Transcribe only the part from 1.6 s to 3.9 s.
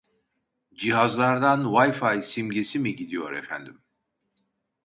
wifi simgesi mi gidiyor efendim?